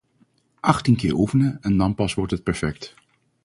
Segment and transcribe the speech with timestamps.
[0.59, 2.93] Achttien keer oefenen en dan pas wordt het perfect.